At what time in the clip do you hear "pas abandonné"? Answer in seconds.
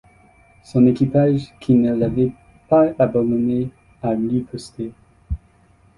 2.67-3.69